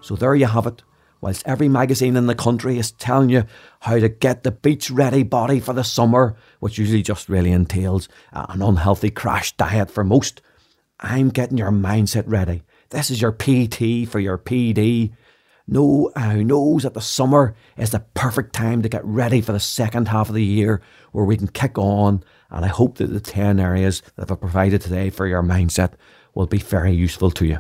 So 0.02 0.16
there 0.16 0.36
you 0.36 0.46
have 0.46 0.68
it. 0.68 0.84
Whilst 1.20 1.48
every 1.48 1.68
magazine 1.68 2.16
in 2.16 2.28
the 2.28 2.36
country 2.36 2.78
is 2.78 2.92
telling 2.92 3.30
you 3.30 3.46
how 3.80 3.98
to 3.98 4.08
get 4.08 4.44
the 4.44 4.52
beach 4.52 4.92
ready 4.92 5.24
body 5.24 5.60
for 5.60 5.74
the 5.74 5.84
summer, 5.84 6.36
which 6.60 6.78
usually 6.78 7.02
just 7.02 7.28
really 7.28 7.52
entails 7.52 8.08
an 8.34 8.62
unhealthy 8.62 9.10
crash 9.10 9.58
diet 9.58 9.90
for 9.90 10.04
most, 10.04 10.44
I'm 11.00 11.30
getting 11.30 11.58
your 11.58 11.72
mindset 11.72 12.26
ready. 12.28 12.62
This 12.92 13.10
is 13.10 13.20
your 13.20 13.32
PT 13.32 14.08
for 14.08 14.20
your 14.20 14.38
PD. 14.38 15.12
No, 15.72 16.12
who 16.18 16.44
knows 16.44 16.82
that 16.82 16.96
the 16.96 17.02
summer 17.02 17.54
is 17.78 17.92
the 17.92 18.00
perfect 18.16 18.54
time 18.54 18.82
to 18.82 18.90
get 18.90 19.06
ready 19.06 19.40
for 19.40 19.52
the 19.52 19.60
second 19.60 20.08
half 20.08 20.28
of 20.28 20.34
the 20.34 20.44
year 20.44 20.82
where 21.12 21.26
we 21.26 21.38
can 21.38 21.48
kick 21.48 21.78
on. 21.78 22.24
And 22.50 22.66
I 22.66 22.70
hope 22.70 22.98
that 22.98 23.14
the 23.14 23.20
10 23.20 23.60
areas 23.60 24.02
that 24.16 24.32
I've 24.32 24.40
provided 24.40 24.82
today 24.82 25.12
for 25.12 25.28
your 25.28 25.44
mindset 25.44 25.94
will 26.34 26.48
be 26.48 26.58
very 26.58 26.92
useful 26.92 27.30
to 27.32 27.46
you. 27.46 27.60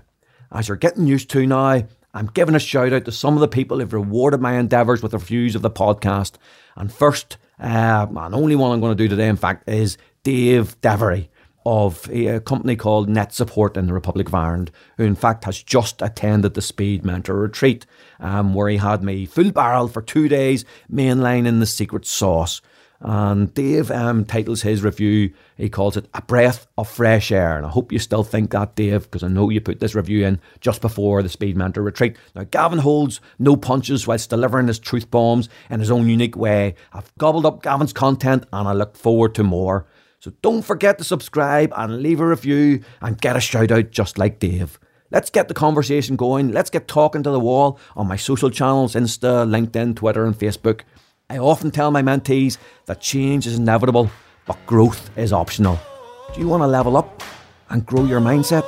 As 0.51 0.67
you're 0.67 0.77
getting 0.77 1.05
used 1.05 1.29
to 1.29 1.45
now, 1.45 1.83
I'm 2.15 2.25
giving 2.33 2.55
a 2.55 2.59
shout 2.59 2.93
out 2.93 3.05
to 3.05 3.11
some 3.11 3.35
of 3.35 3.41
the 3.41 3.47
people 3.47 3.77
who've 3.77 3.93
rewarded 3.93 4.41
my 4.41 4.57
endeavours 4.57 5.03
with 5.03 5.13
reviews 5.13 5.53
of 5.53 5.61
the 5.61 5.69
podcast. 5.69 6.33
And 6.75 6.91
first, 6.91 7.37
uh, 7.59 8.07
and 8.09 8.33
only 8.33 8.55
one 8.55 8.71
I'm 8.71 8.81
going 8.81 8.97
to 8.97 9.03
do 9.03 9.07
today, 9.07 9.27
in 9.27 9.35
fact, 9.35 9.69
is 9.69 9.99
Dave 10.23 10.81
Devery 10.81 11.27
of 11.69 12.09
a 12.11 12.39
company 12.39 12.75
called 12.75 13.07
Net 13.07 13.31
Support 13.31 13.77
in 13.77 13.85
the 13.85 13.93
Republic 13.93 14.27
of 14.27 14.33
Ireland, 14.33 14.71
who 14.97 15.03
in 15.03 15.13
fact 15.13 15.43
has 15.43 15.61
just 15.61 16.01
attended 16.01 16.55
the 16.55 16.63
Speed 16.63 17.05
Mentor 17.05 17.35
Retreat, 17.35 17.85
um, 18.19 18.55
where 18.55 18.69
he 18.69 18.77
had 18.77 19.03
me 19.03 19.27
full 19.27 19.51
barrel 19.51 19.87
for 19.87 20.01
two 20.01 20.27
days, 20.27 20.65
mainlining 20.91 21.59
the 21.59 21.67
secret 21.67 22.07
sauce. 22.07 22.59
And 23.01 23.53
Dave 23.53 23.91
um, 23.91 24.25
titles 24.25 24.63
his 24.63 24.81
review, 24.81 25.31
he 25.57 25.69
calls 25.69 25.95
it 25.95 26.09
A 26.15 26.23
Breath 26.23 26.65
of 26.75 26.89
Fresh 26.89 27.31
Air. 27.31 27.57
And 27.57 27.67
I 27.67 27.69
hope 27.69 27.91
you 27.91 27.99
still 27.99 28.23
think 28.23 28.49
that, 28.49 28.75
Dave, 28.75 29.03
because 29.03 29.21
I 29.21 29.27
know 29.27 29.51
you 29.51 29.61
put 29.61 29.79
this 29.79 29.93
review 29.93 30.25
in 30.25 30.41
just 30.61 30.81
before 30.81 31.21
the 31.21 31.29
Speed 31.29 31.55
Mentor 31.55 31.83
retreat. 31.83 32.17
Now, 32.33 32.45
Gavan 32.45 32.79
holds 32.79 33.21
no 33.37 33.55
punches 33.55 34.07
whilst 34.07 34.31
delivering 34.31 34.67
his 34.67 34.79
truth 34.79 35.11
bombs 35.11 35.49
in 35.69 35.79
his 35.79 35.91
own 35.91 36.09
unique 36.09 36.35
way. 36.35 36.73
I've 36.91 37.15
gobbled 37.19 37.45
up 37.45 37.61
Gavan's 37.61 37.93
content 37.93 38.45
and 38.51 38.67
I 38.67 38.73
look 38.73 38.97
forward 38.97 39.35
to 39.35 39.43
more. 39.43 39.85
So 40.21 40.33
don't 40.41 40.63
forget 40.63 40.97
to 40.97 41.05
subscribe 41.05 41.71
and 41.77 42.01
leave 42.01 42.19
a 42.19 42.27
review 42.27 42.83
and 43.01 43.19
get 43.19 43.37
a 43.37 43.39
shout 43.39 43.71
out 43.71 43.91
just 43.91 44.17
like 44.17 44.39
Dave. 44.39 44.77
Let's 45.11 45.29
get 45.29 45.47
the 45.47 45.53
conversation 45.53 46.17
going. 46.17 46.51
Let's 46.51 46.69
get 46.69 46.89
talking 46.89 47.23
to 47.23 47.31
the 47.31 47.39
wall 47.39 47.79
on 47.95 48.07
my 48.07 48.17
social 48.17 48.49
channels 48.49 48.95
Insta, 48.95 49.47
LinkedIn, 49.47 49.95
Twitter, 49.95 50.25
and 50.25 50.37
Facebook. 50.37 50.81
I 51.29 51.37
often 51.37 51.71
tell 51.71 51.89
my 51.89 52.01
mentees 52.01 52.57
that 52.85 52.99
change 52.99 53.47
is 53.47 53.57
inevitable, 53.57 54.11
but 54.45 54.57
growth 54.65 55.09
is 55.17 55.31
optional. 55.31 55.79
Do 56.33 56.41
you 56.41 56.49
want 56.49 56.63
to 56.63 56.67
level 56.67 56.97
up 56.97 57.23
and 57.69 57.85
grow 57.85 58.03
your 58.03 58.19
mindset? 58.19 58.65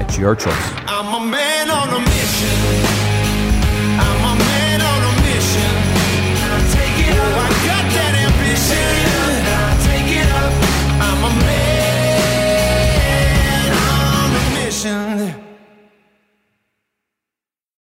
It's 0.00 0.18
your 0.18 0.36
choice. 0.36 0.72